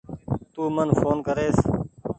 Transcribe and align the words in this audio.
تو 0.53 0.61
من 0.75 0.87
ڦون 0.99 1.17
ڪريس 1.27 1.57